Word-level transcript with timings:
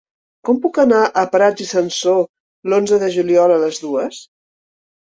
Com 0.47 0.61
puc 0.63 0.79
anar 0.83 1.01
a 1.05 1.25
Prats 1.35 1.65
i 1.65 1.69
Sansor 1.73 2.27
l'onze 2.73 3.01
de 3.05 3.13
juliol 3.21 3.57
a 3.59 3.63
les 3.67 3.87
dues? 3.89 4.29